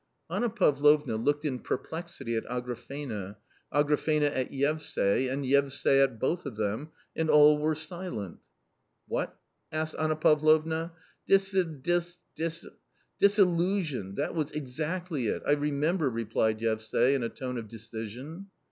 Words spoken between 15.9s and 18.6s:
replied Yevsay in a tone of decision.